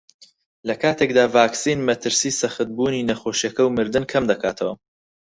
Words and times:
لەکاتێکدا 0.67 1.23
ڤاکسین 1.33 1.79
مەترسیی 1.87 2.37
سەختبوونی 2.41 3.07
نەخۆشییەکە 3.09 3.61
و 3.63 3.73
مردن 3.77 4.03
کەمدەکاتەوە 4.11 4.73